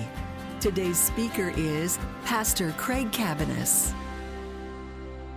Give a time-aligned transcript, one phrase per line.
[0.59, 3.93] Today's speaker is Pastor Craig Cabaniss.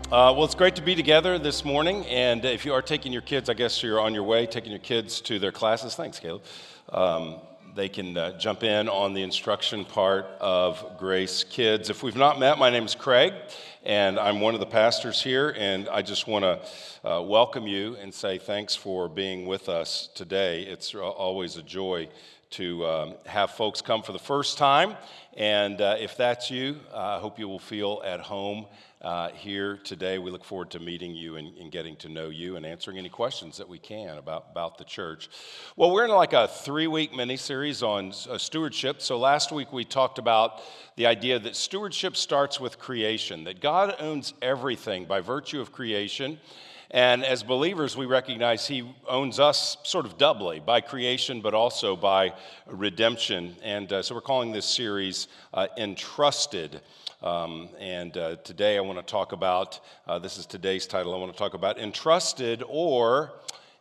[0.06, 2.06] Uh, well, it's great to be together this morning.
[2.06, 4.80] And if you are taking your kids, I guess you're on your way, taking your
[4.80, 5.96] kids to their classes.
[5.96, 6.44] Thanks, Caleb.
[6.88, 7.42] Um,
[7.76, 11.90] they can uh, jump in on the instruction part of Grace Kids.
[11.90, 13.34] If we've not met, my name is Craig,
[13.84, 17.96] and I'm one of the pastors here, and I just want to uh, welcome you
[17.98, 20.64] and say thanks for being with us today.
[20.64, 22.10] It's always a joy
[22.52, 24.96] to um, have folks come for the first time,
[25.38, 28.66] and uh, if that's you, I hope you will feel at home
[29.02, 30.18] uh, here today.
[30.18, 33.08] We look forward to meeting you and, and, getting to know you and answering any
[33.08, 35.30] questions that we can about, about the church.
[35.78, 39.02] Well, we're in like a three week mini series on uh, stewardship.
[39.02, 40.62] So last week we talked about
[40.98, 46.38] the idea that stewardship starts with creation, that God owns everything by virtue of creation.
[46.92, 51.96] And as believers, we recognize He owns us sort of doubly by creation, but also
[51.96, 52.34] by
[52.66, 53.56] redemption.
[53.62, 56.82] And uh, so we're calling this series uh, Entrusted.
[57.22, 61.14] Um, and uh, today I want to talk about uh, this is today's title.
[61.14, 63.34] I want to talk about entrusted or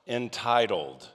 [0.07, 1.09] entitled.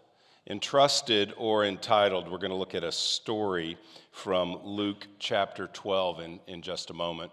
[0.48, 2.32] Entrusted or entitled.
[2.32, 3.78] We're going to look at a story
[4.12, 7.32] from Luke chapter 12 in, in just a moment.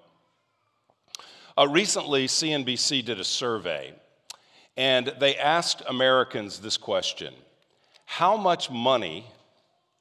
[1.57, 3.95] Uh, recently, CNBC did a survey,
[4.77, 7.35] and they asked Americans this question
[8.07, 9.27] How much money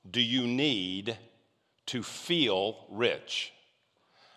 [0.10, 1.18] do you need
[1.88, 3.54] to feel rich?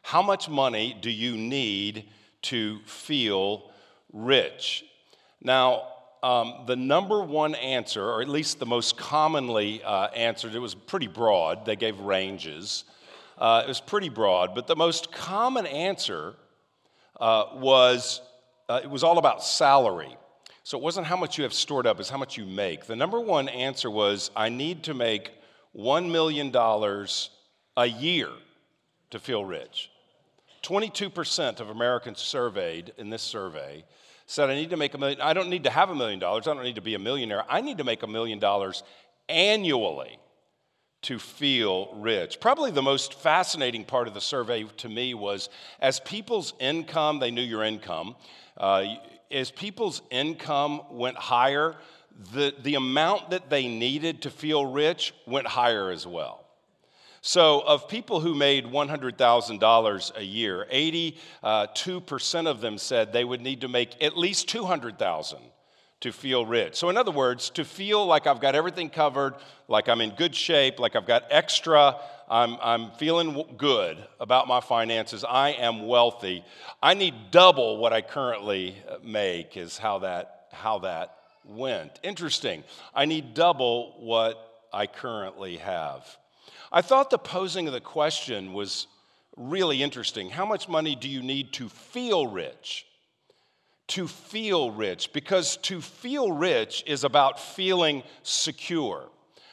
[0.03, 2.05] How much money do you need
[2.42, 3.70] to feel
[4.12, 4.84] rich?
[5.41, 5.88] Now,
[6.22, 10.75] um, the number one answer, or at least the most commonly uh, answered, it was
[10.75, 11.66] pretty broad.
[11.66, 12.84] They gave ranges.
[13.38, 16.34] Uh, it was pretty broad, but the most common answer
[17.20, 18.20] uh, was
[18.69, 20.16] uh, it was all about salary.
[20.65, 22.87] So it wasn't how much you have stored up, it's how much you make.
[22.87, 25.33] The number one answer was I need to make
[25.77, 26.55] $1 million
[27.77, 28.28] a year
[29.11, 29.91] to feel rich.
[30.62, 33.84] 22% of Americans surveyed in this survey
[34.27, 36.47] said, I need to make a million, I don't need to have a million dollars,
[36.47, 38.83] I don't need to be a millionaire, I need to make a million dollars
[39.29, 40.19] annually
[41.03, 42.39] to feel rich.
[42.41, 45.49] Probably the most fascinating part of the survey to me was
[45.81, 48.15] as people's income, they knew your income,
[48.56, 48.84] uh,
[49.32, 51.76] as people's income went higher,
[52.32, 56.44] the, the amount that they needed to feel rich went higher as well.
[57.25, 63.41] So, of people who made $100,000 a year, 82% uh, of them said they would
[63.41, 65.38] need to make at least 200,000
[66.02, 66.76] to feel rich.
[66.76, 69.34] So, in other words, to feel like I've got everything covered,
[69.68, 71.96] like I'm in good shape, like I've got extra,
[72.28, 76.44] I'm, I'm feeling good about my finances, I am wealthy,
[76.82, 82.00] I need double what I currently uh, make, is how that, how that went.
[82.02, 82.64] Interesting.
[82.94, 86.16] I need double what I currently have.
[86.72, 88.86] I thought the posing of the question was
[89.36, 90.30] really interesting.
[90.30, 92.86] How much money do you need to feel rich?
[93.88, 99.09] To feel rich, because to feel rich is about feeling secure.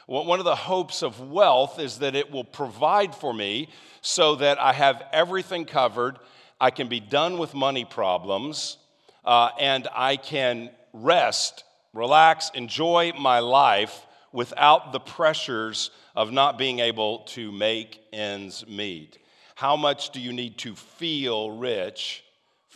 [0.05, 3.69] one of the hopes of wealth is that it will provide for me
[4.01, 6.19] so that I have everything covered,
[6.59, 8.77] I can be done with money problems,
[9.25, 11.63] uh, and I can rest,
[11.93, 19.17] relax, enjoy my life without the pressures of not being able to make ends meet.
[19.55, 22.23] How much do you need to feel rich?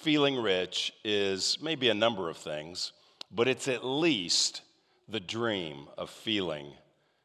[0.03, 2.91] Feeling rich is maybe a number of things,
[3.31, 4.59] but it's at least
[5.07, 6.73] the dream of feeling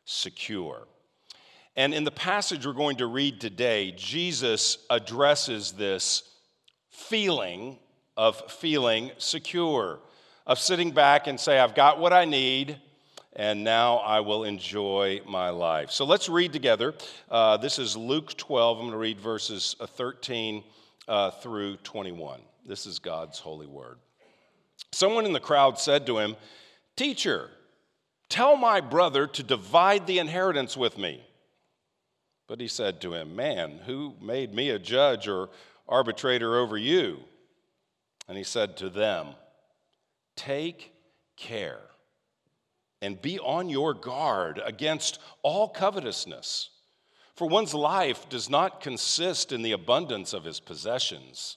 [0.05, 0.87] secure.
[1.75, 6.23] And in the passage we're going to read today, Jesus addresses this
[6.89, 7.81] feeling
[8.17, 9.99] of feeling secure,
[10.47, 12.79] of sitting back and say, I've got what I need
[13.35, 15.91] and now I will enjoy my life.
[15.91, 16.95] So let's read together.
[17.29, 18.79] Uh, this is Luke 12.
[18.79, 20.63] I'm going to read verses uh, 13
[21.09, 22.41] uh, through 21.
[22.69, 23.99] This is God's holy word.
[24.93, 26.37] Someone in the crowd said to him,
[26.97, 27.49] Teacher,
[28.29, 31.23] tell my brother to divide the inheritance with me.
[32.47, 35.49] But he said to him, Man, who made me a judge or
[35.89, 37.21] arbitrator over you?
[38.29, 39.29] And he said to them,
[40.37, 40.93] Take
[41.37, 41.81] care
[43.01, 46.69] and be on your guard against all covetousness.
[47.35, 51.57] For one's life does not consist in the abundance of his possessions.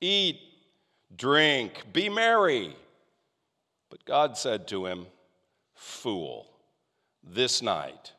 [0.00, 0.40] eat,
[1.16, 2.74] drink, be merry.
[3.90, 5.06] But God said to him,
[5.74, 6.46] Fool,
[7.22, 8.12] this night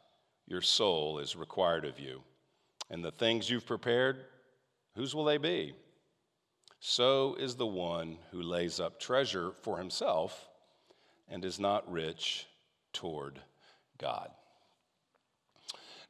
[0.48, 2.22] your soul is required of you.
[2.90, 4.26] And the things you've prepared,
[4.96, 5.74] whose will they be?
[6.80, 10.50] So is the one who lays up treasure for himself
[11.30, 12.48] and is not rich
[12.92, 13.40] toward
[13.98, 14.32] God.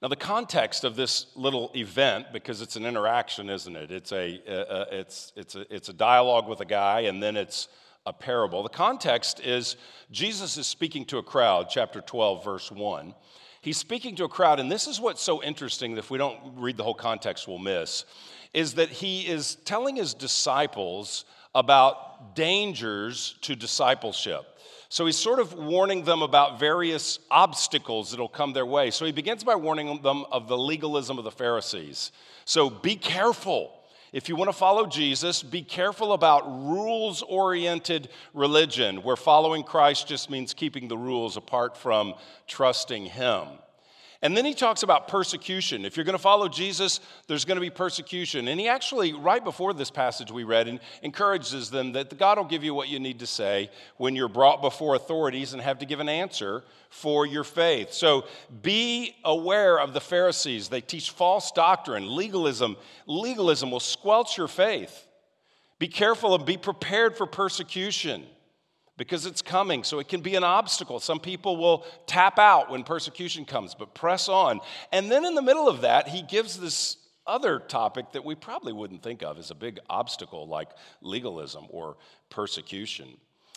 [0.01, 3.91] Now, the context of this little event, because it's an interaction, isn't it?
[3.91, 7.67] It's a, uh, it's, it's, a, it's a dialogue with a guy, and then it's
[8.07, 8.63] a parable.
[8.63, 9.75] The context is
[10.09, 13.13] Jesus is speaking to a crowd, chapter 12, verse 1.
[13.61, 16.77] He's speaking to a crowd, and this is what's so interesting if we don't read
[16.77, 18.05] the whole context, we'll miss,
[18.55, 24.45] is that he is telling his disciples about dangers to discipleship.
[24.91, 28.91] So he's sort of warning them about various obstacles that'll come their way.
[28.91, 32.11] So he begins by warning them of the legalism of the Pharisees.
[32.43, 33.71] So be careful.
[34.11, 40.09] If you want to follow Jesus, be careful about rules oriented religion, where following Christ
[40.09, 42.13] just means keeping the rules apart from
[42.45, 43.47] trusting Him.
[44.23, 45.83] And then he talks about persecution.
[45.83, 48.47] If you're going to follow Jesus, there's going to be persecution.
[48.49, 52.63] And he actually, right before this passage we read, encourages them that God will give
[52.63, 55.99] you what you need to say when you're brought before authorities and have to give
[55.99, 57.93] an answer for your faith.
[57.93, 58.25] So
[58.61, 60.69] be aware of the Pharisees.
[60.69, 62.77] They teach false doctrine, legalism.
[63.07, 65.07] Legalism will squelch your faith.
[65.79, 68.23] Be careful and be prepared for persecution
[69.01, 69.83] because it's coming.
[69.83, 70.99] So it can be an obstacle.
[70.99, 74.59] Some people will tap out when persecution comes, but press on.
[74.91, 78.73] And then in the middle of that, he gives this other topic that we probably
[78.73, 80.69] wouldn't think of as a big obstacle like
[81.01, 81.97] legalism or
[82.29, 83.07] persecution.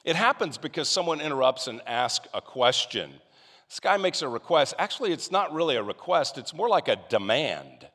[0.02, 3.12] It happens because someone interrupts and asks a question.
[3.69, 4.73] This guy makes a request.
[4.79, 7.87] Actually, it's not really a request, it's more like a demand.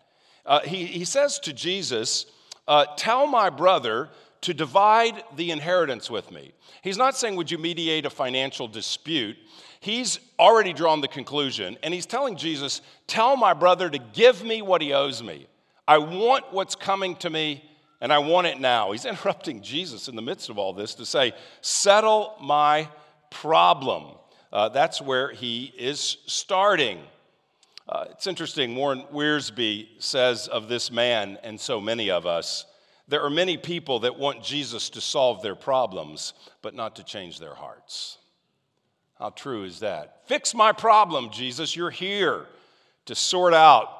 [0.46, 2.28] Uh, he, he says to Jesus,
[2.68, 4.10] uh, Tell my brother
[4.42, 6.54] to divide the inheritance with me.
[6.82, 9.38] He's not saying, Would you mediate a financial dispute?
[9.82, 14.62] He's already drawn the conclusion, and he's telling Jesus, Tell my brother to give me
[14.62, 15.48] what he owes me.
[15.88, 17.64] I want what's coming to me,
[18.02, 18.92] and I want it now.
[18.92, 22.88] He's interrupting Jesus in the midst of all this to say, Settle my
[23.30, 24.16] problem.
[24.52, 27.00] Uh, that's where he is starting.
[27.88, 32.66] Uh, it's interesting, Warren Wiersbe says of this man and so many of us
[33.10, 37.40] there are many people that want Jesus to solve their problems, but not to change
[37.40, 38.18] their hearts.
[39.18, 40.22] How true is that?
[40.28, 41.76] Fix my problem, Jesus.
[41.76, 42.46] You're here
[43.06, 44.00] to sort out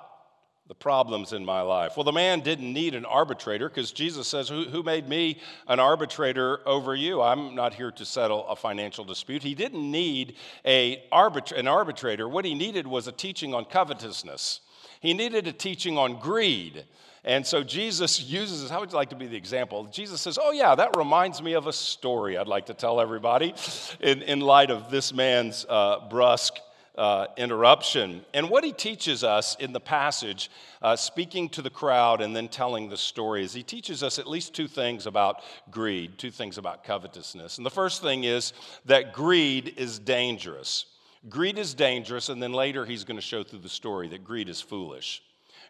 [0.70, 1.98] the problems in my life.
[1.98, 5.80] Well, the man didn't need an arbitrator because Jesus says, who, who, made me an
[5.80, 7.24] arbitrator over you?
[7.24, 9.42] I'm not here to settle a financial dispute.
[9.42, 12.30] He didn't need a arbitra- an arbitrator.
[12.30, 14.62] What he needed was a teaching on covetousness,
[15.02, 16.86] he needed a teaching on greed.
[17.24, 19.86] And so Jesus uses, how would you like to be the example?
[19.86, 23.54] Jesus says, Oh, yeah, that reminds me of a story I'd like to tell everybody
[24.00, 26.60] in, in light of this man's uh, brusque
[27.00, 28.26] uh, interruption.
[28.34, 30.52] And what he teaches us in the passage,
[30.82, 34.28] uh, speaking to the crowd and then telling the story, is he teaches us at
[34.28, 37.58] least two things about greed, two things about covetousness.
[37.58, 38.52] And the first thing is
[38.86, 40.86] that greed is dangerous.
[41.30, 44.50] Greed is dangerous, and then later he's going to show through the story that greed
[44.50, 45.22] is foolish.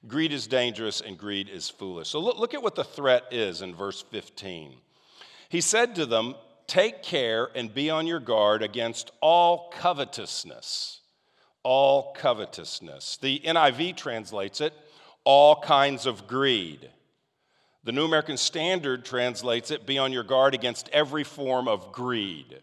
[0.08, 2.10] Greed is dangerous and greed is foolish.
[2.10, 4.76] So look, look at what the threat is in verse 15.
[5.50, 6.36] He said to them,
[6.68, 11.02] Take care and be on your guard against all covetousness.
[11.64, 13.18] All covetousness.
[13.18, 14.74] The NIV translates it,
[15.24, 16.90] all kinds of greed.
[17.84, 22.62] The New American Standard translates it, be on your guard against every form of greed.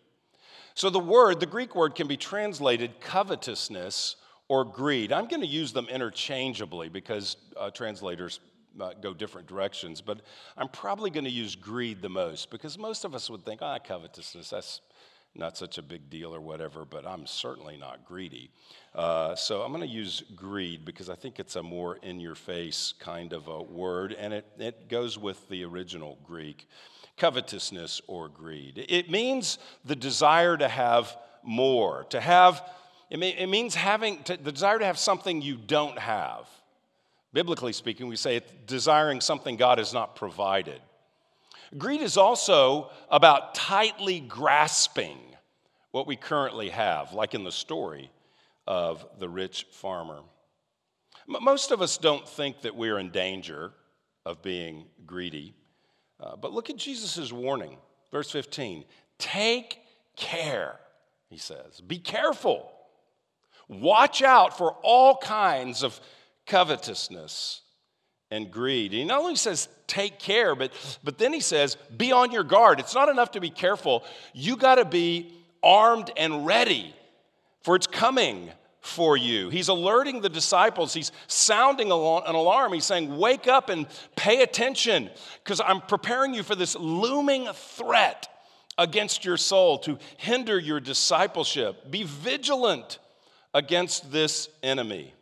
[0.75, 4.17] So the word, the Greek word, can be translated covetousness
[4.49, 5.13] or greed.
[5.13, 8.41] I'm going to use them interchangeably because uh, translators
[8.81, 10.21] uh, go different directions, but
[10.57, 13.79] I'm probably going to use greed the most because most of us would think, ah,
[13.79, 14.81] covetousness, that's
[15.35, 18.51] not such a big deal or whatever, but I'm certainly not greedy.
[18.95, 22.35] Uh, so I'm going to use greed because I think it's a more in your
[22.35, 26.69] face kind of a word, and it, it goes with the original Greek
[27.17, 28.85] covetousness or greed.
[28.89, 32.63] It means the desire to have more, to have
[33.11, 36.49] it, may, it means having to, the desire to have something you don't have.
[37.33, 40.81] Biblically speaking, we say desiring something God has not provided.
[41.77, 45.19] Greed is also about tightly grasping
[45.91, 48.11] what we currently have, like in the story
[48.67, 50.21] of the rich farmer.
[51.27, 53.73] Most of us don't think that we're in danger
[54.25, 55.55] of being greedy.
[56.21, 57.77] Uh, but look at Jesus' warning,
[58.11, 58.85] verse 15.
[59.19, 59.81] Take
[60.17, 60.79] care,
[61.29, 61.81] he says.
[61.81, 62.73] Be careful.
[63.69, 65.99] Watch out for all kinds of
[66.47, 67.63] covetousness
[68.31, 68.93] and greed.
[68.93, 70.73] And He not only says take care, but,
[71.05, 72.81] but then he says be on your guard.
[72.81, 75.33] It's not enough to be careful, you got to be
[75.63, 76.95] armed and ready,
[77.63, 79.49] for it's coming for you.
[79.49, 82.73] He's alerting the disciples, he's sounding an alarm.
[82.73, 85.11] He's saying, Wake up and pay attention,
[85.43, 88.29] because I'm preparing you for this looming threat
[88.79, 91.91] against your soul to hinder your discipleship.
[91.91, 92.99] Be vigilant
[93.57, 95.15] against this enemy.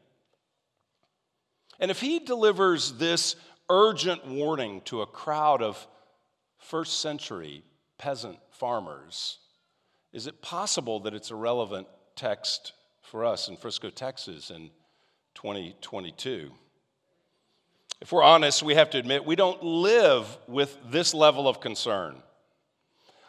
[1.78, 3.36] And if he delivers this
[3.70, 5.86] urgent warning to a crowd of
[6.58, 7.62] first century
[7.96, 9.38] peasant farmers,
[10.12, 11.86] is it possible that it's a relevant
[12.16, 12.72] text
[13.02, 14.70] for us in Frisco, Texas in
[15.36, 16.50] 2022?
[18.00, 22.16] If we're honest, we have to admit we don't live with this level of concern.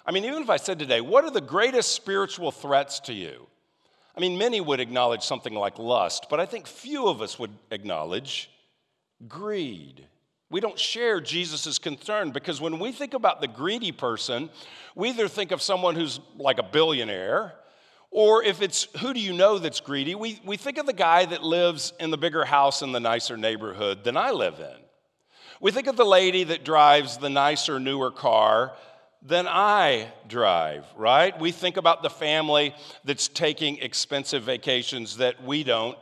[0.03, 3.45] I mean, even if I said today, what are the greatest spiritual threats to you?
[4.15, 7.51] I mean, many would acknowledge something like lust, but I think few of us would
[7.72, 8.50] acknowledge
[9.27, 10.05] greed.
[10.50, 14.50] We don't share Jesus' concern because when we think about the greedy person,
[14.95, 17.53] we either think of someone who's like a billionaire,
[18.12, 21.25] or if it's who do you know that's greedy, we, we think of the guy
[21.25, 24.77] that lives in the bigger house in the nicer neighborhood than I live in.
[25.60, 28.74] We think of the lady that drives the nicer, newer car
[29.27, 31.38] than I drive, right?
[31.39, 35.98] We think about the family that's taking expensive vacations that we don't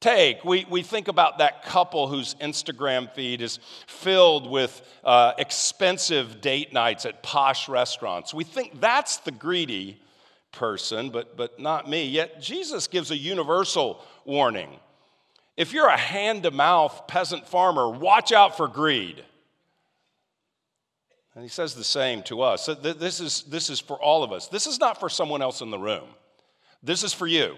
[0.00, 0.44] take.
[0.44, 6.72] We, we think about that couple whose Instagram feed is filled with uh, expensive date
[6.72, 8.34] nights at posh restaurants.
[8.34, 10.00] We think that's the greedy
[10.50, 12.06] person, but, but not me.
[12.06, 14.70] Yet Jesus gives a universal warning.
[15.56, 19.24] If you're a hand to mouth peasant farmer, watch out for greed.
[21.34, 22.66] And he says the same to us.
[22.82, 24.48] This, is, this is for all of us.
[24.48, 26.08] This is not for someone else in the room.
[26.82, 27.56] This is for you.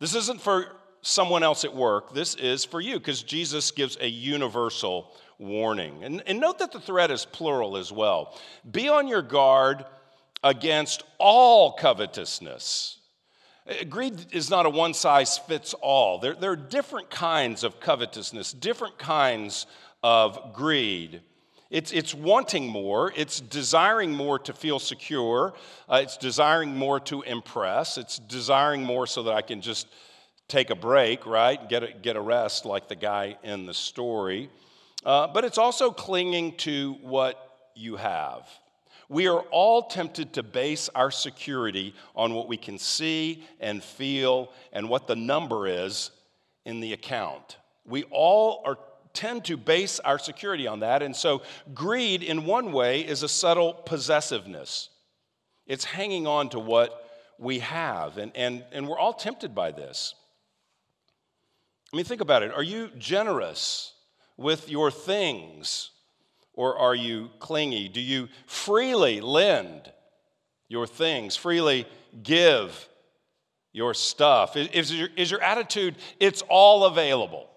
[0.00, 2.12] This isn't for someone else at work.
[2.12, 6.02] This is for you because Jesus gives a universal warning.
[6.02, 8.36] And, and note that the threat is plural as well.
[8.68, 9.84] Be on your guard
[10.42, 12.98] against all covetousness.
[13.88, 16.18] Greed is not a one size fits all.
[16.18, 19.66] There, there are different kinds of covetousness, different kinds
[20.02, 21.20] of greed.
[21.70, 25.52] It's, it's wanting more, it's desiring more to feel secure,
[25.88, 29.86] uh, it's desiring more to impress, it's desiring more so that I can just
[30.48, 31.68] take a break, right?
[31.68, 34.48] Get a, get a rest like the guy in the story.
[35.04, 38.48] Uh, but it's also clinging to what you have.
[39.10, 44.52] We are all tempted to base our security on what we can see and feel
[44.72, 46.10] and what the number is
[46.64, 47.58] in the account.
[47.86, 48.78] We all are
[49.18, 51.02] tend to base our security on that.
[51.02, 51.42] And so,
[51.74, 54.90] greed, in one way, is a subtle possessiveness.
[55.66, 57.04] It's hanging on to what
[57.36, 58.16] we have.
[58.16, 60.14] And, and, and we're all tempted by this.
[61.92, 62.52] I mean, think about it.
[62.52, 63.92] Are you generous
[64.36, 65.90] with your things
[66.52, 67.88] or are you clingy?
[67.88, 69.92] Do you freely lend
[70.68, 71.86] your things, freely
[72.22, 72.88] give
[73.72, 74.56] your stuff?
[74.56, 77.48] Is your, is your attitude, it's all available?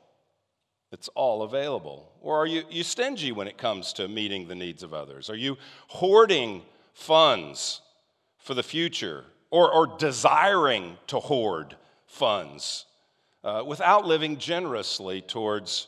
[0.91, 2.11] It's all available.
[2.21, 5.29] Or are you, you stingy when it comes to meeting the needs of others?
[5.29, 5.57] Are you
[5.87, 7.81] hoarding funds
[8.37, 11.75] for the future or, or desiring to hoard
[12.07, 12.85] funds
[13.43, 15.87] uh, without living generously towards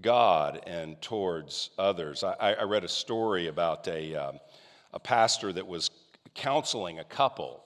[0.00, 2.24] God and towards others?
[2.24, 4.40] I, I read a story about a, um,
[4.94, 5.90] a pastor that was
[6.34, 7.62] counseling a couple,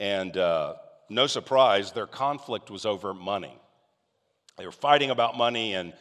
[0.00, 0.74] and uh,
[1.08, 3.56] no surprise, their conflict was over money.
[4.58, 5.92] They were fighting about money, and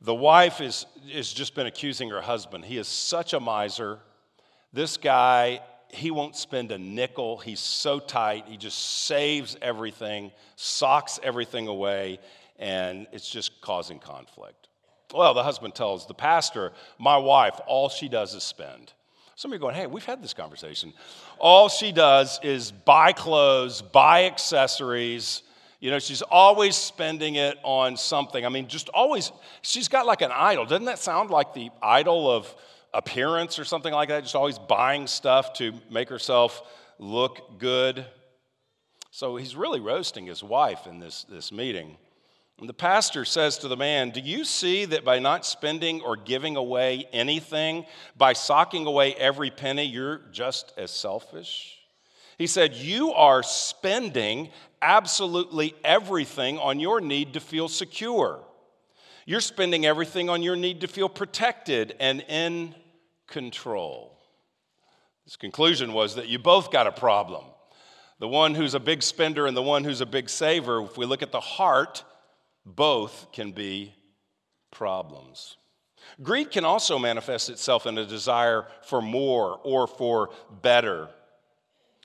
[0.00, 2.64] the wife is, has just been accusing her husband.
[2.64, 3.98] He is such a miser.
[4.72, 7.38] This guy, he won't spend a nickel.
[7.38, 8.44] He's so tight.
[8.46, 12.20] He just saves everything, socks everything away,
[12.56, 14.68] and it's just causing conflict.
[15.12, 18.92] Well, the husband tells the pastor, My wife, all she does is spend.
[19.34, 20.92] Some of you are going, Hey, we've had this conversation.
[21.38, 25.42] All she does is buy clothes, buy accessories,
[25.80, 28.44] you know, she's always spending it on something.
[28.44, 29.30] I mean, just always,
[29.62, 30.64] she's got like an idol.
[30.64, 32.52] Doesn't that sound like the idol of
[32.92, 34.24] appearance or something like that?
[34.24, 36.62] Just always buying stuff to make herself
[36.98, 38.04] look good.
[39.12, 41.96] So he's really roasting his wife in this, this meeting.
[42.58, 46.16] And the pastor says to the man, Do you see that by not spending or
[46.16, 51.78] giving away anything, by socking away every penny, you're just as selfish?
[52.36, 54.50] He said, You are spending
[54.82, 58.40] absolutely everything on your need to feel secure.
[59.26, 62.74] You're spending everything on your need to feel protected and in
[63.26, 64.18] control.
[65.24, 67.44] His conclusion was that you both got a problem.
[68.18, 71.06] The one who's a big spender and the one who's a big saver, if we
[71.06, 72.02] look at the heart,
[72.64, 73.94] both can be
[74.70, 75.56] problems.
[76.22, 80.30] Greed can also manifest itself in a desire for more or for
[80.62, 81.08] better.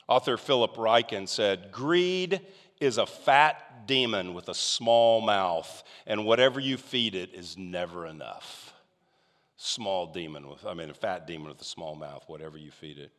[0.08, 2.42] Author Philip Ryken said, Greed
[2.80, 8.06] is a fat demon with a small mouth, and whatever you feed it is never
[8.06, 8.74] enough.
[9.58, 12.98] Small demon with, I mean, a fat demon with a small mouth, whatever you feed
[12.98, 13.12] it.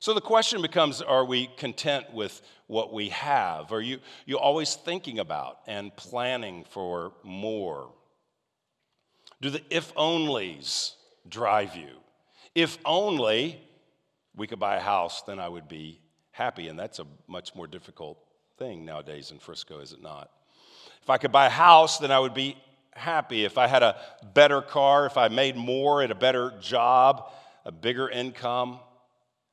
[0.00, 3.72] So the question becomes are we content with what we have?
[3.72, 7.90] Are you, you always thinking about and planning for more?
[9.40, 10.92] Do the if onlys
[11.28, 11.90] drive you?
[12.54, 13.60] If only
[14.36, 16.00] we could buy a house, then I would be
[16.30, 16.68] happy.
[16.68, 18.18] And that's a much more difficult
[18.58, 20.30] thing nowadays in Frisco, is it not?
[21.02, 22.56] If I could buy a house, then I would be
[22.92, 23.44] happy.
[23.44, 23.96] If I had a
[24.34, 27.30] better car, if I made more at a better job,
[27.64, 28.80] a bigger income,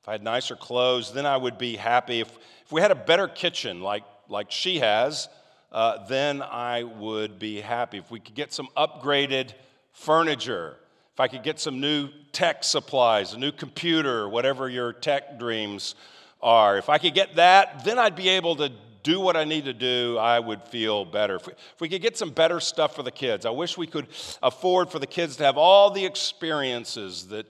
[0.01, 2.19] if I had nicer clothes, then I would be happy.
[2.19, 2.35] If,
[2.65, 5.29] if we had a better kitchen like, like she has,
[5.71, 7.99] uh, then I would be happy.
[7.99, 9.53] If we could get some upgraded
[9.91, 10.77] furniture,
[11.13, 15.95] if I could get some new tech supplies, a new computer, whatever your tech dreams
[16.41, 18.71] are, if I could get that, then I'd be able to
[19.05, 21.35] do what I need to do, I would feel better.
[21.35, 23.85] If we, if we, could get some better stuff for the kids, I wish we
[23.87, 24.07] could
[24.41, 27.45] afford for the kids to have all the experiences that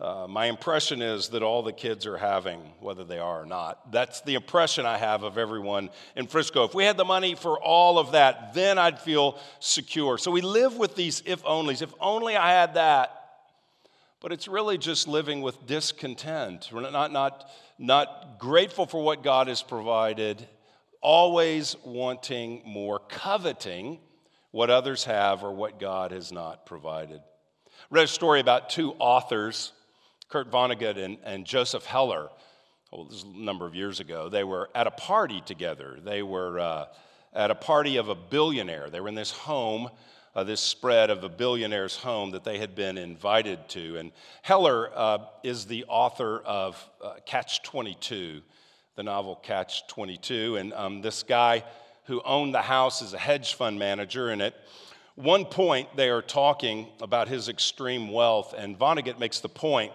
[0.00, 3.92] uh, my impression is that all the kids are having, whether they are or not.
[3.92, 6.64] That's the impression I have of everyone in Frisco.
[6.64, 10.18] If we had the money for all of that, then I'd feel secure.
[10.18, 11.82] So we live with these if onlys.
[11.82, 13.18] If only I had that.
[14.20, 16.70] But it's really just living with discontent.
[16.72, 20.46] We're not, not, not grateful for what God has provided,
[21.02, 23.98] always wanting more, coveting
[24.52, 27.20] what others have or what God has not provided.
[27.90, 29.72] read a story about two authors
[30.32, 32.30] Kurt Vonnegut and, and Joseph Heller,
[32.90, 35.98] well, this is a number of years ago, they were at a party together.
[36.02, 36.86] They were uh,
[37.34, 38.88] at a party of a billionaire.
[38.88, 39.90] They were in this home,
[40.34, 43.98] uh, this spread of a billionaire's home that they had been invited to.
[43.98, 48.40] And Heller uh, is the author of uh, Catch 22,
[48.96, 50.56] the novel Catch 22.
[50.56, 51.64] And um, this guy
[52.04, 54.54] who owned the house is a hedge fund manager, and at
[55.14, 59.92] one point they are talking about his extreme wealth, and Vonnegut makes the point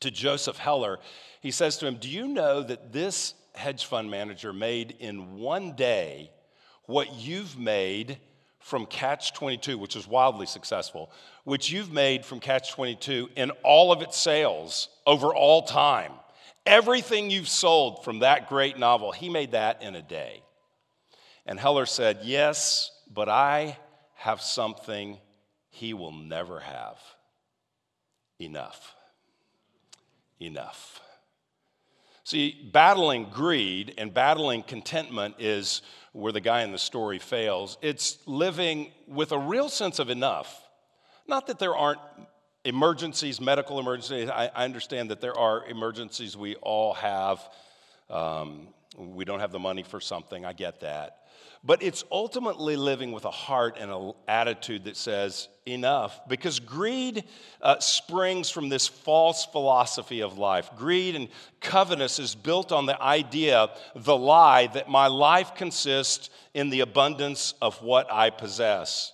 [0.00, 0.98] to Joseph Heller.
[1.40, 5.72] He says to him, Do you know that this hedge fund manager made in one
[5.72, 6.30] day
[6.86, 8.18] what you've made
[8.60, 11.10] from Catch 22, which is wildly successful,
[11.44, 16.12] which you've made from Catch 22 in all of its sales over all time?
[16.66, 20.42] Everything you've sold from that great novel, he made that in a day.
[21.46, 23.76] And Heller said, Yes, but I
[24.14, 25.18] have something
[25.70, 26.98] he will never have
[28.38, 28.94] enough
[30.40, 31.00] enough.
[32.24, 37.76] See, battling greed and battling contentment is where the guy in the story fails.
[37.82, 40.68] It's living with a real sense of enough.
[41.26, 42.00] Not that there aren't
[42.64, 44.28] emergencies, medical emergencies.
[44.28, 47.40] I, I understand that there are emergencies we all have.
[48.08, 51.16] Um, we don't have the money for something, I get that.
[51.62, 56.26] But it's ultimately living with a heart and an attitude that says, enough.
[56.26, 57.24] Because greed
[57.60, 60.70] uh, springs from this false philosophy of life.
[60.78, 61.28] Greed and
[61.60, 67.52] covetousness is built on the idea, the lie, that my life consists in the abundance
[67.60, 69.12] of what I possess.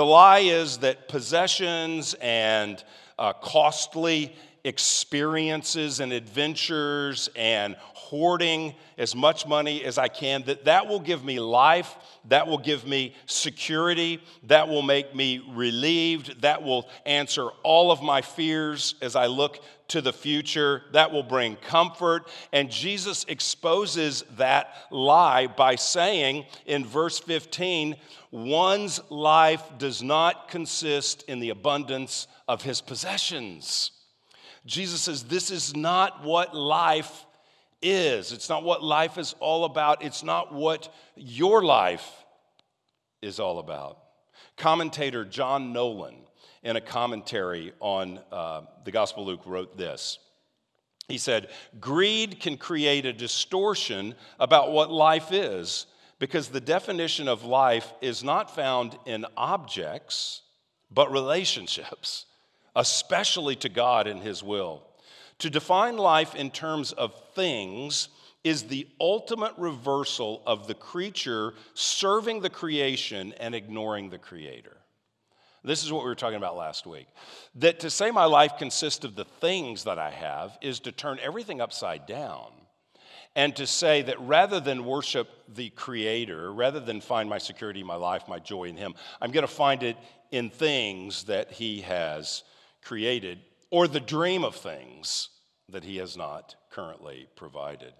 [0.00, 2.82] The lie is that possessions and
[3.18, 4.34] uh, costly
[4.64, 11.24] experiences and adventures and hoarding as much money as I can that that will give
[11.24, 11.96] me life
[12.28, 18.02] that will give me security that will make me relieved that will answer all of
[18.02, 22.28] my fears as I look to the future that will bring comfort.
[22.52, 27.96] And Jesus exposes that lie by saying in verse 15
[28.30, 33.90] one's life does not consist in the abundance of his possessions
[34.66, 37.26] Jesus says, This is not what life
[37.82, 38.32] is.
[38.32, 40.02] It's not what life is all about.
[40.02, 42.08] It's not what your life
[43.22, 43.98] is all about.
[44.56, 46.26] Commentator John Nolland,
[46.62, 50.18] in a commentary on uh, the Gospel of Luke, wrote this.
[51.08, 51.48] He said,
[51.80, 55.86] Greed can create a distortion about what life is
[56.18, 60.42] because the definition of life is not found in objects,
[60.90, 62.26] but relationships
[62.76, 64.82] especially to God and His will.
[65.40, 68.08] To define life in terms of things
[68.44, 74.76] is the ultimate reversal of the creature serving the creation and ignoring the creator.
[75.62, 77.06] This is what we were talking about last week.
[77.56, 81.18] That to say my life consists of the things that I have is to turn
[81.22, 82.46] everything upside down.
[83.36, 87.94] And to say that rather than worship the Creator, rather than find my security my
[87.94, 89.96] life, my joy in Him, I'm going to find it
[90.32, 92.42] in things that He has
[92.90, 93.38] created
[93.70, 95.28] or the dream of things
[95.68, 97.92] that He has not currently provided.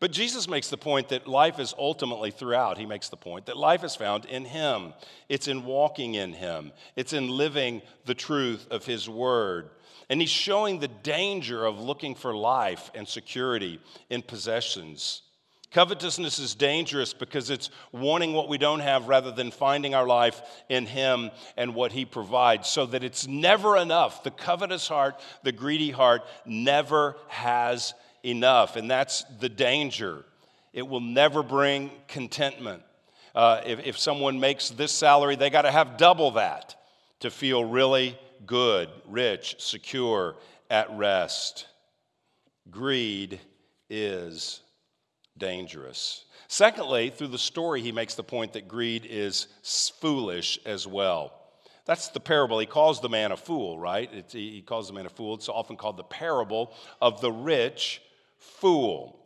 [0.00, 2.78] But Jesus makes the point that life is ultimately throughout.
[2.78, 4.94] He makes the point that life is found in Him.
[5.28, 9.68] It's in walking in Him, it's in living the truth of His Word.
[10.08, 15.20] And He's showing the danger of looking for life and security in possessions.
[15.72, 20.42] Covetousness is dangerous because it's wanting what we don't have rather than finding our life
[20.68, 24.22] in Him and what He provides, so that it's never enough.
[24.22, 30.24] The covetous heart, the greedy heart, never has enough, and that's the danger.
[30.72, 32.82] It will never bring contentment.
[33.34, 36.76] Uh, if, if someone makes this salary, they got to have double that
[37.20, 40.36] to feel really good, rich, secure,
[40.68, 41.66] at rest.
[42.70, 43.40] Greed
[43.88, 44.61] is
[45.42, 46.24] dangerous.
[46.46, 49.48] Secondly, through the story, he makes the point that greed is
[50.00, 51.32] foolish as well.
[51.84, 52.60] That's the parable.
[52.60, 54.08] He calls the man a fool, right?
[54.12, 55.34] It's, he calls the man a fool.
[55.34, 58.00] It's often called the parable of the rich
[58.38, 59.18] fool.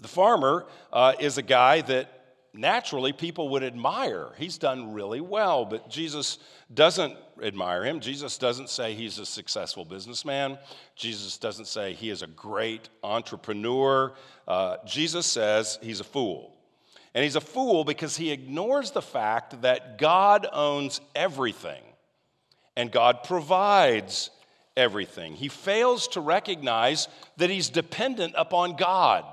[0.00, 2.19] The farmer uh, is a guy that
[2.52, 4.28] naturally people would admire.
[4.36, 6.38] He's done really well, but Jesus
[6.72, 8.00] doesn't admire him.
[8.00, 10.58] Jesus doesn't say he's a successful businessman.
[10.96, 14.12] Jesus doesn't say he is a great entrepreneur.
[14.46, 16.56] Uh, Jesus says he's a fool.
[17.14, 21.82] And he's a fool because he ignores the fact that God owns everything
[22.76, 24.30] and God provides
[24.76, 25.34] everything.
[25.34, 29.24] He fails to recognize that he's dependent upon God.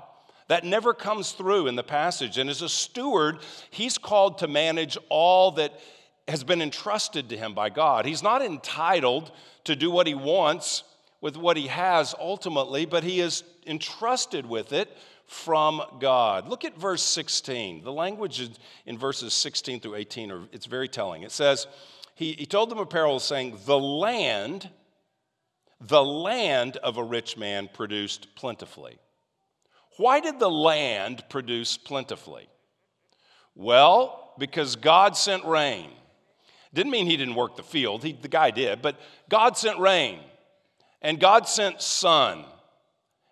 [0.48, 2.38] That never comes through in the passage.
[2.38, 3.38] And as a steward,
[3.70, 5.78] he's called to manage all that
[6.26, 8.04] has been entrusted to him by God.
[8.04, 9.30] He's not entitled
[9.64, 10.84] to do what he wants
[11.20, 16.48] with what he has ultimately, but he is entrusted with it from God.
[16.48, 17.82] Look at verse 16.
[17.82, 18.50] The language
[18.86, 21.22] in verses 16 through 18 are it's very telling.
[21.22, 21.66] It says,
[22.14, 24.70] he, he told them a parable saying, The land
[25.80, 28.98] the land of a rich man produced plentifully.
[29.98, 32.48] Why did the land produce plentifully?
[33.54, 35.90] Well, because God sent rain.
[36.72, 38.96] Didn't mean he didn't work the field, he, the guy did, but
[39.28, 40.20] God sent rain
[41.02, 42.44] and God sent sun.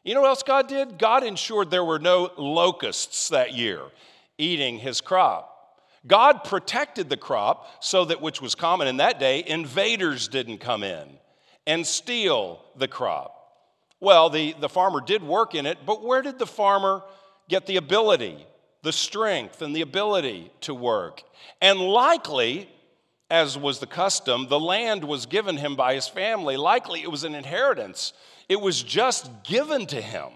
[0.04, 0.98] You know what else God did?
[0.98, 3.82] God ensured there were no locusts that year
[4.38, 5.52] eating his crop.
[6.06, 10.84] God protected the crop so that, which was common in that day, invaders didn't come
[10.84, 11.08] in
[11.66, 13.35] and steal the crop.
[14.00, 17.02] Well, the, the farmer did work in it, but where did the farmer
[17.48, 18.46] get the ability,
[18.82, 21.22] the strength, and the ability to work?
[21.62, 22.68] And likely,
[23.30, 26.56] as was the custom, the land was given him by his family.
[26.56, 28.12] Likely, it was an inheritance,
[28.48, 30.28] it was just given to him,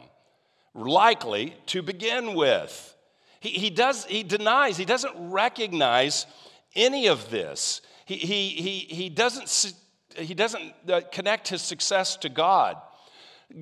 [0.74, 2.96] likely to begin with.
[3.40, 6.26] He, he, does, he denies, he doesn't recognize
[6.74, 7.80] any of this.
[8.04, 9.74] He, he, he, he doesn't
[10.16, 12.76] he doesn't uh, connect his success to God.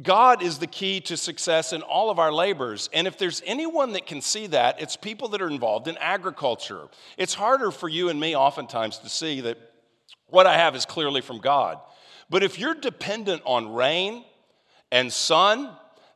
[0.03, 2.90] God is the key to success in all of our labors.
[2.92, 6.88] And if there's anyone that can see that, it's people that are involved in agriculture.
[7.16, 9.57] It's harder for you and me oftentimes to see that
[10.27, 11.79] what I have is clearly from God.
[12.29, 14.24] But if you're dependent on rain
[14.92, 15.70] and sun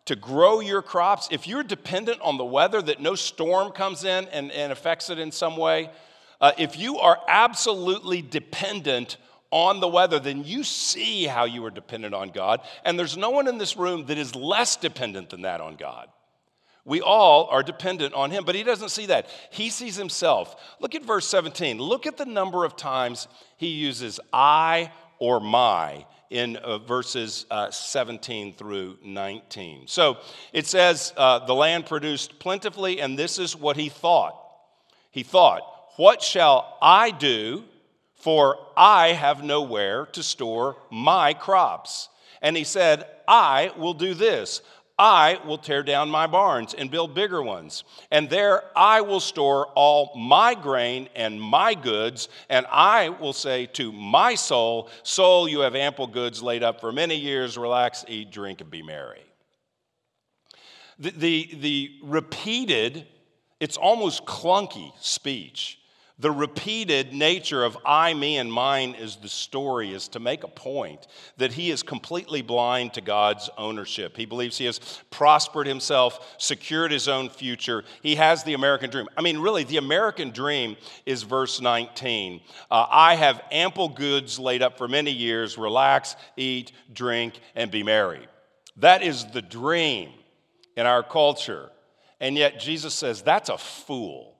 [0.04, 4.26] to grow your crops, if you're dependent on the weather, that no storm comes in
[4.28, 5.90] and, and affects it in some way,
[6.42, 9.16] uh, if you are absolutely dependent
[9.52, 12.62] on the weather, then you see how you are dependent on God.
[12.84, 16.08] And there's no one in this room that is less dependent than that on God.
[16.84, 19.28] We all are dependent on Him, but He doesn't see that.
[19.50, 20.56] He sees Himself.
[20.80, 21.78] Look at verse 17.
[21.78, 27.70] Look at the number of times He uses I or my in uh, verses uh,
[27.70, 29.86] 17 through 19.
[29.86, 30.16] So
[30.52, 34.36] it says, uh, The land produced plentifully, and this is what He thought.
[35.12, 35.62] He thought,
[35.96, 37.64] What shall I do?
[38.22, 42.08] For I have nowhere to store my crops.
[42.40, 44.62] And he said, I will do this.
[44.96, 47.82] I will tear down my barns and build bigger ones.
[48.12, 52.28] And there I will store all my grain and my goods.
[52.48, 56.92] And I will say to my soul, Soul, you have ample goods laid up for
[56.92, 57.58] many years.
[57.58, 59.24] Relax, eat, drink, and be merry.
[61.00, 63.04] The, the, the repeated,
[63.58, 65.80] it's almost clunky speech
[66.18, 70.48] The repeated nature of I, me, and mine is the story, is to make a
[70.48, 71.06] point
[71.38, 74.16] that he is completely blind to God's ownership.
[74.16, 74.78] He believes he has
[75.10, 77.82] prospered himself, secured his own future.
[78.02, 79.08] He has the American dream.
[79.16, 82.40] I mean, really, the American dream is verse 19.
[82.70, 85.56] Uh, I have ample goods laid up for many years.
[85.56, 88.26] Relax, eat, drink, and be merry.
[88.76, 90.10] That is the dream
[90.76, 91.70] in our culture.
[92.20, 94.31] And yet, Jesus says that's a fool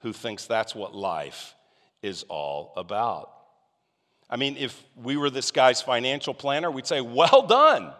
[0.00, 1.54] who thinks that's what life
[2.02, 3.32] is all about.
[4.30, 7.92] I mean, if we were this guy's financial planner, we'd say, Well done,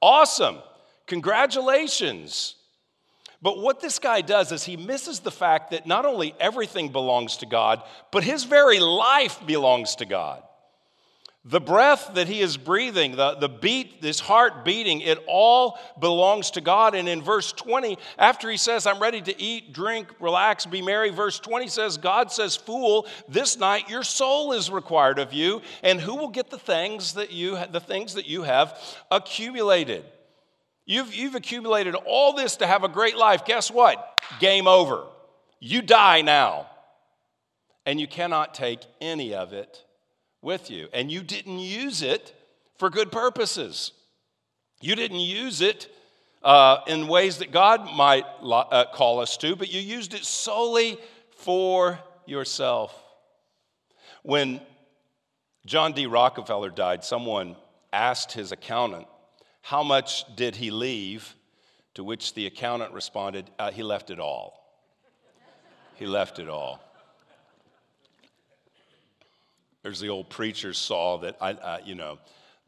[0.00, 0.58] awesome,
[1.06, 2.56] congratulations.
[3.42, 7.38] But what this guy does is he misses the fact that not only everything belongs
[7.38, 10.44] to God, but his very life belongs to God.
[11.44, 16.52] The breath that he is breathing, the, the beat, this heart beating, it all belongs
[16.52, 16.94] to God.
[16.94, 21.10] And in verse 20, after he says, I'm ready to eat, drink, relax, be merry,
[21.10, 26.00] verse 20 says, God says, Fool, this night your soul is required of you, and
[26.00, 28.78] who will get the things that you, the things that you have
[29.10, 30.04] accumulated?
[30.86, 33.44] You've, you've accumulated all this to have a great life.
[33.44, 34.16] Guess what?
[34.38, 35.06] Game over.
[35.58, 36.68] You die now.
[37.84, 39.84] And you cannot take any of it
[40.42, 42.34] with you, and you didn't use it
[42.76, 43.92] for good purposes.
[44.80, 45.88] You didn't use it
[46.42, 50.98] uh, in ways that God might uh, call us to, but you used it solely
[51.36, 52.92] for yourself.
[54.22, 54.60] When
[55.64, 56.06] John D.
[56.06, 57.56] Rockefeller died, someone
[57.92, 59.06] asked his accountant,
[59.62, 61.34] How much did he leave?
[61.94, 64.58] To which the accountant responded, uh, He left it all.
[65.96, 66.80] he left it all.
[69.82, 72.18] There's the old preacher's saw that I, you know,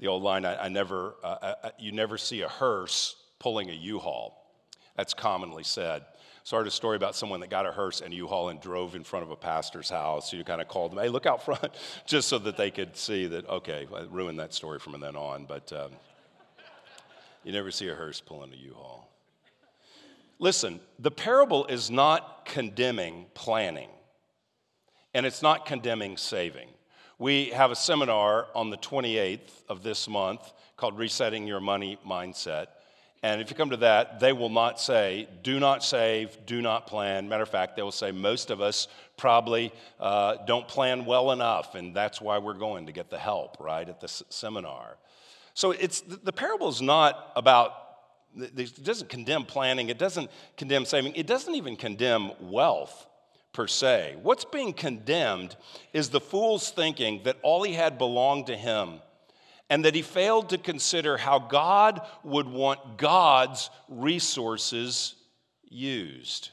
[0.00, 3.16] the old line, I, I never, uh, I, uh, uh, you never see a hearse
[3.38, 4.37] pulling a U-Haul.
[4.96, 6.05] That's commonly said.
[6.42, 8.96] So I heard a story about someone that got a hearse and U-Haul and drove
[8.96, 10.31] in front of a pastor's house.
[10.31, 11.74] So you kind of called them, hey, look out front,
[12.07, 15.46] just so that they could see that, okay, I ruined that story from then on.
[15.46, 15.92] But um,
[17.44, 19.09] you never see a hearse pulling a U-Haul.
[20.38, 23.88] Listen, the parable is not condemning planning,
[25.14, 26.68] and it's not condemning saving.
[27.18, 32.66] We have a seminar on the 28th of this month called Resetting Your Money Mindset.
[33.22, 36.88] And if you come to that, they will not say, do not save, do not
[36.88, 37.29] plan.
[37.29, 41.77] Matter of fact, they will say, most of us probably uh, don't plan well enough,
[41.77, 44.96] and that's why we're going to get the help, right, at the seminar.
[45.55, 47.74] So it's, the parable is not about,
[48.37, 53.07] it doesn't condemn planning, it doesn't condemn saving, it doesn't even condemn wealth
[53.55, 54.17] per se.
[54.23, 55.57] What's being condemned
[55.95, 59.01] is the fool's thinking that all he had belonged to him
[59.71, 65.14] and that he failed to consider how God would want God's resources
[65.71, 66.51] used.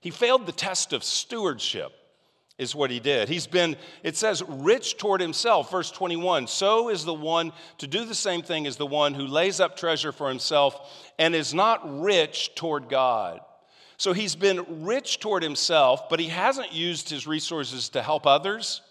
[0.00, 1.92] He failed the test of stewardship,
[2.56, 3.28] is what he did.
[3.28, 6.46] He's been, it says, rich toward himself, verse 21.
[6.46, 9.76] So is the one to do the same thing as the one who lays up
[9.76, 13.40] treasure for himself and is not rich toward God.
[13.96, 18.82] So he's been rich toward himself, but he hasn't used his resources to help others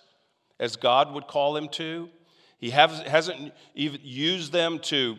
[0.60, 2.10] as God would call him to.
[2.58, 5.18] He hasn't even used them to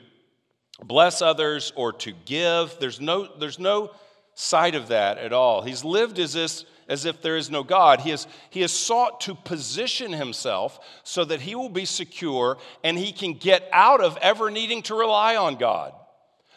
[0.82, 2.76] bless others or to give.
[2.80, 3.90] There's no, there's no
[4.34, 5.62] sight of that at all.
[5.62, 8.00] He's lived as, this, as if there is no God.
[8.00, 12.98] He has, he has sought to position himself so that he will be secure and
[12.98, 15.92] he can get out of ever needing to rely on God.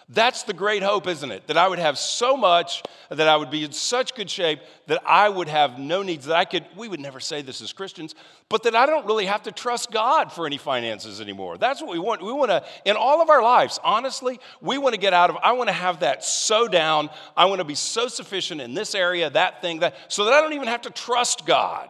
[0.10, 1.48] That's the great hope, isn't it?
[1.48, 5.02] That I would have so much, that I would be in such good shape, that
[5.06, 8.16] I would have no needs, that I could, we would never say this as Christians,
[8.48, 11.58] but that I don't really have to trust God for any finances anymore.
[11.58, 12.24] That's what we want.
[12.24, 15.36] We want to, in all of our lives, honestly, we want to get out of,
[15.44, 17.10] I want to have that so down.
[17.36, 20.40] I want to be so sufficient in this area, that thing, that, so that I
[20.40, 21.90] don't even have to trust God.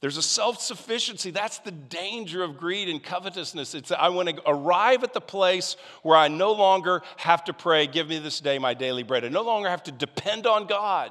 [0.00, 1.30] There's a self sufficiency.
[1.30, 3.74] That's the danger of greed and covetousness.
[3.74, 7.86] It's I want to arrive at the place where I no longer have to pray,
[7.88, 9.24] Give me this day my daily bread.
[9.24, 11.10] I no longer have to depend on God.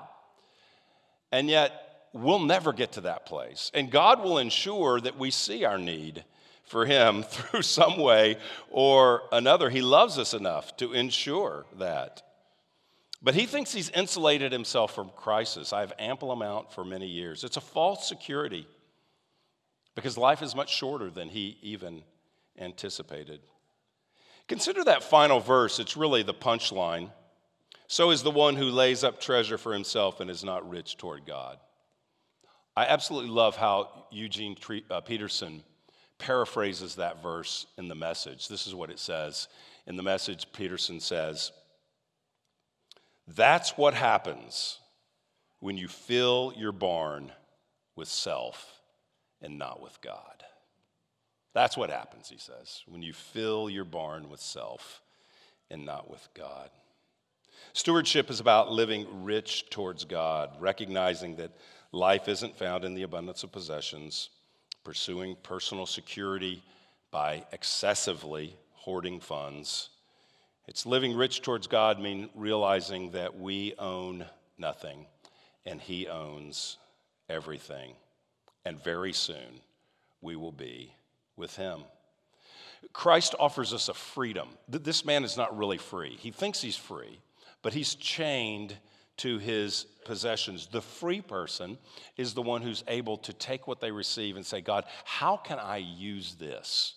[1.33, 3.71] And yet, we'll never get to that place.
[3.73, 6.23] And God will ensure that we see our need
[6.63, 8.37] for Him through some way
[8.69, 9.69] or another.
[9.69, 12.23] He loves us enough to ensure that.
[13.21, 15.73] But he thinks he's insulated himself from crisis.
[15.73, 17.43] I have ample amount for many years.
[17.43, 18.67] It's a false security
[19.97, 22.03] because life is much shorter than he even
[22.59, 23.39] anticipated.
[24.47, 27.09] Consider that final verse, it's really the punchline.
[27.87, 31.25] So is the one who lays up treasure for himself and is not rich toward
[31.25, 31.57] God.
[32.75, 34.55] I absolutely love how Eugene
[34.91, 35.63] uh, Peterson
[36.19, 38.49] paraphrases that verse in the message.
[38.49, 39.47] This is what it says.
[39.87, 41.51] In the message, Peterson says,
[43.27, 44.77] That's what happens
[45.59, 47.31] when you fill your barn
[47.95, 48.76] with self
[49.41, 50.43] and not with God.
[51.53, 55.01] That's what happens, he says, when you fill your barn with self
[55.71, 56.69] and not with God.
[57.73, 61.51] Stewardship is about living rich towards God, recognizing that
[61.91, 64.29] life isn't found in the abundance of possessions,
[64.83, 66.63] pursuing personal security
[67.11, 69.89] by excessively hoarding funds.
[70.67, 74.25] It's living rich towards God, mean realizing that we own
[74.57, 75.05] nothing
[75.65, 76.77] and He owns
[77.29, 77.93] everything.
[78.67, 79.61] And very soon
[80.19, 80.93] we will be
[81.37, 81.85] with Him.
[82.91, 84.49] Christ offers us a freedom.
[84.67, 86.17] This man is not really free.
[86.19, 87.21] He thinks he's free,
[87.61, 88.75] but he's chained
[89.17, 90.67] to his possessions.
[90.67, 91.77] The free person
[92.17, 95.59] is the one who's able to take what they receive and say, God, how can
[95.59, 96.95] I use this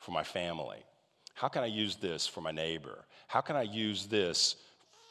[0.00, 0.84] for my family?
[1.32, 3.06] How can I use this for my neighbor?
[3.26, 4.56] How can I use this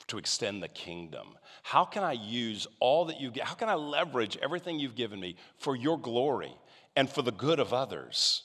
[0.10, 1.38] to extend the kingdom?
[1.64, 3.46] How can I use all that you get?
[3.46, 6.54] How can I leverage everything you've given me for your glory
[6.96, 8.44] and for the good of others?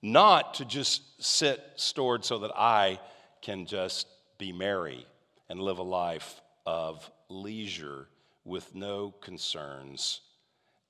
[0.00, 3.00] Not to just sit stored so that I
[3.40, 4.06] can just
[4.38, 5.06] be merry
[5.48, 8.08] and live a life of leisure
[8.44, 10.20] with no concerns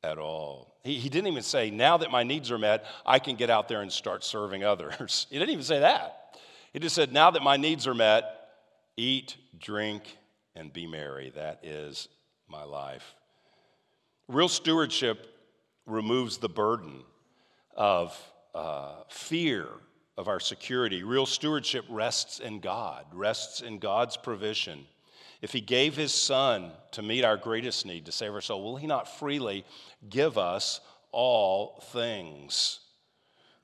[0.02, 0.74] at all.
[0.82, 3.68] He, he didn't even say, now that my needs are met, I can get out
[3.68, 5.26] there and start serving others.
[5.30, 6.38] he didn't even say that.
[6.72, 8.41] He just said, now that my needs are met,
[8.96, 10.18] eat, drink,
[10.54, 11.30] and be merry.
[11.34, 12.08] That is
[12.48, 13.14] my life.
[14.28, 15.26] Real stewardship
[15.86, 17.02] removes the burden
[17.76, 18.16] of
[18.54, 19.66] uh, fear
[20.16, 21.02] of our security.
[21.02, 24.86] Real stewardship rests in God, rests in God's provision.
[25.40, 28.76] If He gave His Son to meet our greatest need, to save our soul, will
[28.76, 29.64] He not freely
[30.08, 32.80] give us all things?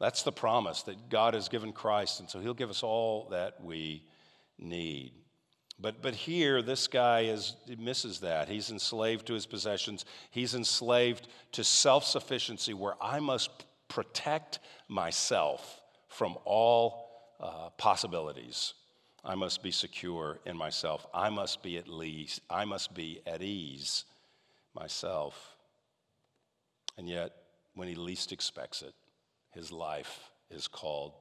[0.00, 3.62] That's the promise that God has given Christ, and so He'll give us all that
[3.62, 4.02] we
[4.58, 5.12] need.
[5.80, 8.48] But, but here, this guy is, misses that.
[8.48, 10.04] He's enslaved to his possessions.
[10.30, 13.50] He's enslaved to self sufficiency, where I must
[13.86, 17.08] protect myself from all
[17.40, 18.74] uh, possibilities.
[19.24, 21.06] I must be secure in myself.
[21.14, 24.04] I must be at least, I must be at ease
[24.74, 25.56] myself.
[26.96, 27.32] And yet,
[27.74, 28.94] when he least expects it,
[29.52, 31.12] his life is called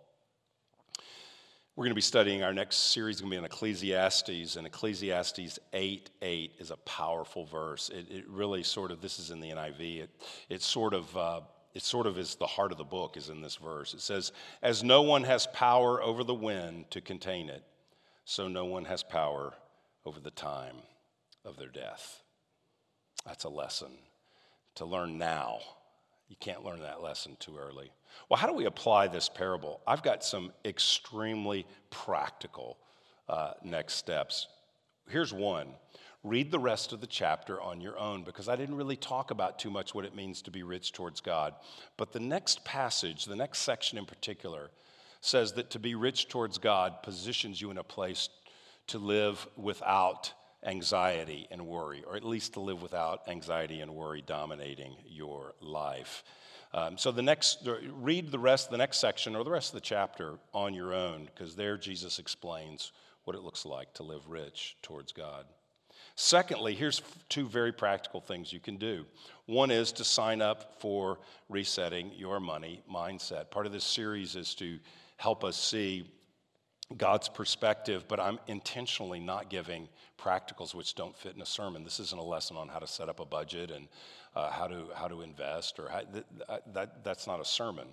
[1.77, 4.65] we're going to be studying our next series, is going to be on Ecclesiastes, and
[4.65, 7.89] Ecclesiastes 8 8 is a powerful verse.
[7.89, 10.09] It, it really sort of, this is in the NIV, it,
[10.49, 11.41] it sort of, uh,
[11.75, 13.93] it sort of is the heart of the book, is in this verse.
[13.93, 14.31] It says,
[14.63, 17.63] As no one has power over the wind to contain it,
[18.25, 19.53] so no one has power
[20.03, 20.77] over the time
[21.45, 22.23] of their death.
[23.23, 23.91] That's a lesson
[24.75, 25.59] to learn now.
[26.29, 27.91] You can't learn that lesson too early.
[28.29, 29.81] Well, how do we apply this parable?
[29.87, 32.77] I've got some extremely practical
[33.29, 34.47] uh, next steps.
[35.09, 35.67] Here's one
[36.23, 39.59] read the rest of the chapter on your own because I didn't really talk about
[39.59, 41.53] too much what it means to be rich towards God.
[41.95, 44.71] But the next passage, the next section in particular,
[45.21, 48.29] says that to be rich towards God positions you in a place
[48.87, 50.33] to live without
[50.67, 56.23] anxiety and worry, or at least to live without anxiety and worry dominating your life.
[56.73, 59.81] Um, so the next, read the rest, the next section or the rest of the
[59.81, 62.91] chapter on your own, because there Jesus explains
[63.23, 65.45] what it looks like to live rich towards God.
[66.15, 69.05] Secondly, here's two very practical things you can do.
[69.45, 73.51] One is to sign up for resetting your money mindset.
[73.51, 74.79] Part of this series is to
[75.17, 76.09] help us see
[76.95, 81.83] God's perspective, but I'm intentionally not giving practicals which don't fit in a sermon.
[81.83, 83.87] This isn't a lesson on how to set up a budget and
[84.35, 87.87] uh, how, to, how to invest, or how, that, that, that's not a sermon.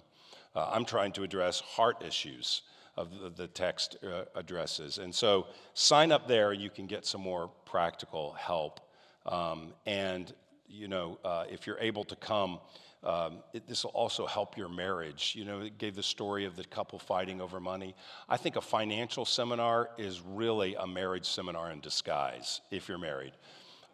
[0.54, 2.62] Uh, I'm trying to address heart issues
[2.96, 4.98] of the, the text uh, addresses.
[4.98, 8.80] And so sign up there, you can get some more practical help.
[9.26, 10.32] Um, and,
[10.68, 12.60] you know, uh, if you're able to come,
[13.04, 15.34] um, this will also help your marriage.
[15.36, 17.94] You know, it gave the story of the couple fighting over money.
[18.28, 23.32] I think a financial seminar is really a marriage seminar in disguise if you're married.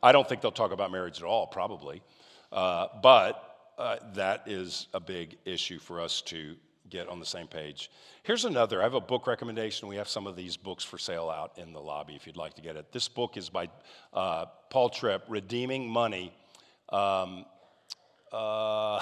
[0.02, 2.02] I don't think they'll talk about marriage at all, probably.
[2.52, 6.54] Uh, but uh, that is a big issue for us to
[6.88, 7.90] get on the same page.
[8.22, 8.80] Here's another.
[8.80, 9.88] I have a book recommendation.
[9.88, 12.54] We have some of these books for sale out in the lobby if you'd like
[12.54, 12.92] to get it.
[12.92, 13.68] This book is by
[14.12, 16.32] uh, Paul Tripp, Redeeming Money.
[16.90, 17.44] Um,
[18.32, 19.00] uh,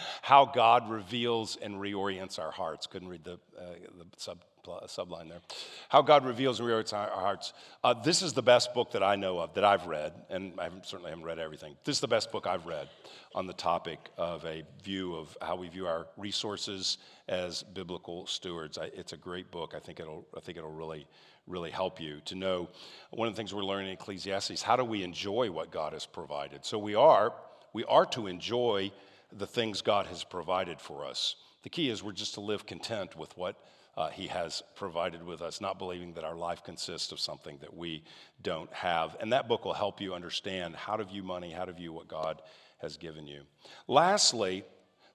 [0.22, 2.86] how God reveals and reorients our hearts.
[2.86, 4.44] Couldn't read the, uh, the sub,
[4.86, 5.40] subline there.
[5.88, 7.52] How God reveals and reorients our, our hearts.
[7.82, 10.64] Uh, this is the best book that I know of that I've read, and I
[10.64, 11.76] haven't, certainly haven't read everything.
[11.84, 12.88] This is the best book I've read
[13.34, 16.98] on the topic of a view of how we view our resources
[17.28, 18.78] as biblical stewards.
[18.78, 19.74] I, it's a great book.
[19.76, 20.26] I think it'll.
[20.36, 21.06] I think it'll really
[21.46, 22.68] really help you to know
[23.10, 26.06] one of the things we're learning in Ecclesiastes how do we enjoy what God has
[26.06, 26.64] provided?
[26.64, 27.32] So we are
[27.72, 28.92] we are to enjoy
[29.32, 31.36] the things God has provided for us.
[31.62, 33.56] The key is we're just to live content with what
[33.96, 37.76] uh, He has provided with us, not believing that our life consists of something that
[37.76, 38.02] we
[38.42, 39.16] don't have.
[39.20, 42.08] And that book will help you understand how to view money, how to view what
[42.08, 42.40] God
[42.78, 43.42] has given you.
[43.86, 44.64] Lastly,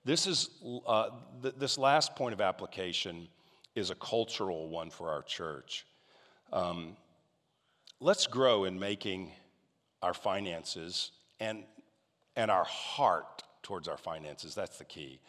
[0.03, 0.49] this is
[0.86, 1.10] uh,
[1.41, 3.28] th- this last point of application
[3.74, 5.86] is a cultural one for our church.
[6.53, 6.95] Um,
[7.99, 9.32] let's grow in making
[10.01, 11.64] our finances and
[12.36, 14.55] and our heart towards our finances.
[14.55, 15.19] That's the key.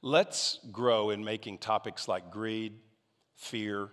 [0.00, 2.72] Let's grow in making topics like greed,
[3.36, 3.88] fear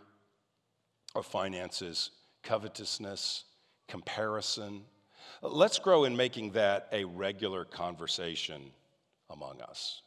[1.15, 2.11] of finances,
[2.43, 3.43] covetousness,
[3.87, 4.81] comparison.
[5.41, 8.71] Let's grow in making that a regular conversation
[9.29, 10.01] among us.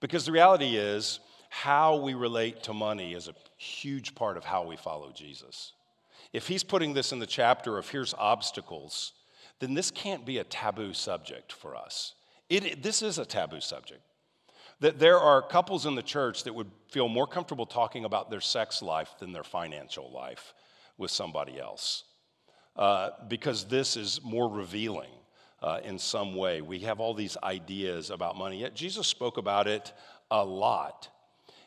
[0.00, 1.20] Because the reality is,
[1.50, 5.72] how we relate to money is a huge part of how we follow Jesus.
[6.32, 9.12] If he's putting this in the chapter of here's obstacles,
[9.60, 12.14] then this can't be a taboo subject for us.
[12.48, 14.00] It, this is a taboo subject.
[14.80, 18.40] That there are couples in the church that would feel more comfortable talking about their
[18.40, 20.54] sex life than their financial life
[20.96, 22.04] with somebody else.
[22.74, 25.10] Uh, because this is more revealing
[25.62, 26.62] uh, in some way.
[26.62, 29.92] We have all these ideas about money, yet Jesus spoke about it
[30.30, 31.08] a lot.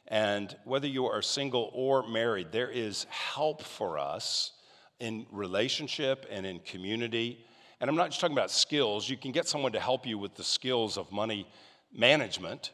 [0.07, 4.53] And whether you are single or married, there is help for us
[4.99, 7.45] in relationship and in community
[7.83, 9.09] and I'm not just talking about skills.
[9.09, 11.45] You can get someone to help you with the skills of money
[11.93, 12.71] management,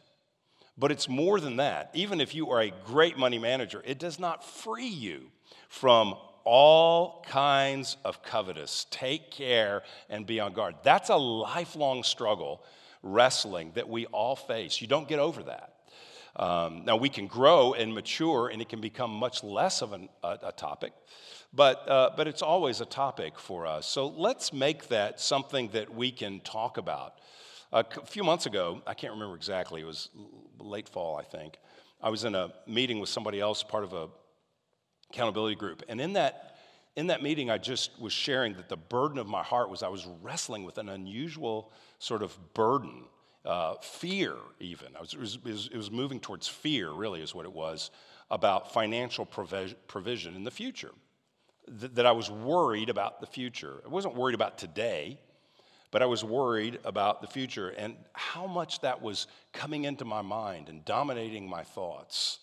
[0.78, 1.90] but it's more than that.
[1.94, 5.22] Even if you are a great money manager, it does not free you
[5.68, 8.86] from all kinds of covetous.
[8.92, 10.76] Take care and be on guard.
[10.84, 12.62] That's a lifelong struggle,
[13.02, 14.80] wrestling that we all face.
[14.80, 15.74] You don't get over that.
[16.36, 20.08] Um, now, we can grow and mature, and it can become much less of an,
[20.22, 20.92] a, a topic
[21.52, 23.86] but, uh, but it's always a topic for us.
[23.86, 27.14] So let's make that something that we can talk about.
[27.72, 30.08] A few months ago, I can't remember exactly, it was
[30.58, 31.58] late fall, I think.
[32.02, 34.08] I was in a meeting with somebody else, part of a
[35.12, 35.82] accountability group.
[35.88, 36.56] And in that,
[36.96, 39.88] in that meeting, I just was sharing that the burden of my heart was I
[39.88, 43.04] was wrestling with an unusual sort of burden,
[43.44, 44.88] uh, fear, even.
[44.98, 47.90] Was, it, was, it, was, moving towards fear, really, is what it was,
[48.30, 50.92] about financial provision in the future
[51.78, 53.82] th- that I was worried about the future.
[53.84, 55.18] I wasn't worried about today,
[55.90, 60.22] but I was worried about the future and how much that was coming into my
[60.22, 62.38] mind and dominating my thoughts.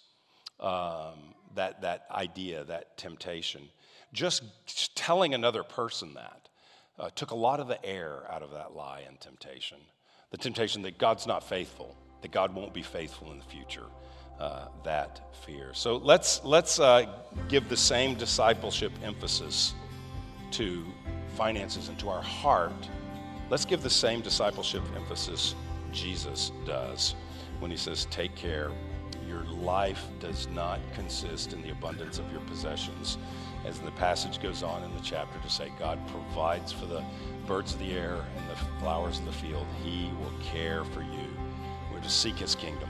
[0.60, 3.70] Um, that, that idea, that temptation.
[4.14, 6.50] Just telling another person that
[6.98, 9.78] uh, took a lot of the air out of that lie and temptation.
[10.32, 13.86] The temptation that God's not faithful, that God won't be faithful in the future
[14.40, 15.72] uh, that fear.
[15.74, 17.06] So let's, let's uh,
[17.48, 19.74] give the same discipleship emphasis
[20.52, 20.86] to
[21.36, 22.90] finances and to our heart.
[23.50, 25.56] Let's give the same discipleship emphasis
[25.92, 27.16] Jesus does
[27.60, 28.72] when he says, Take care.
[29.28, 33.18] Your life does not consist in the abundance of your possessions.
[33.66, 37.04] As the passage goes on in the chapter to say, God provides for the
[37.46, 39.66] birds of the air and the flowers of the field.
[39.84, 41.28] He will care for you.
[41.92, 42.90] We're to seek his kingdom